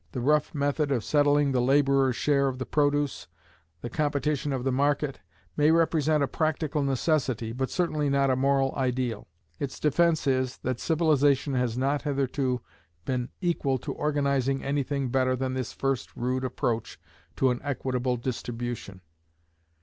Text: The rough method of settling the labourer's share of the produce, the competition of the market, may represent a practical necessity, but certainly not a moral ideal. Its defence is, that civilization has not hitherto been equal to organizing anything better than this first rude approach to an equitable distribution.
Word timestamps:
The 0.13 0.19
rough 0.19 0.55
method 0.55 0.91
of 0.91 1.03
settling 1.03 1.51
the 1.51 1.61
labourer's 1.61 2.15
share 2.15 2.47
of 2.47 2.57
the 2.57 2.65
produce, 2.65 3.27
the 3.81 3.89
competition 3.91 4.51
of 4.51 4.63
the 4.63 4.71
market, 4.71 5.19
may 5.55 5.69
represent 5.69 6.23
a 6.23 6.27
practical 6.27 6.81
necessity, 6.81 7.51
but 7.51 7.69
certainly 7.69 8.09
not 8.09 8.31
a 8.31 8.35
moral 8.35 8.73
ideal. 8.75 9.27
Its 9.59 9.79
defence 9.79 10.25
is, 10.25 10.57
that 10.63 10.79
civilization 10.79 11.53
has 11.53 11.77
not 11.77 12.01
hitherto 12.01 12.61
been 13.05 13.29
equal 13.41 13.77
to 13.77 13.93
organizing 13.93 14.63
anything 14.63 15.09
better 15.09 15.35
than 15.35 15.53
this 15.53 15.71
first 15.71 16.15
rude 16.15 16.43
approach 16.43 16.99
to 17.35 17.51
an 17.51 17.61
equitable 17.63 18.17
distribution. 18.17 19.01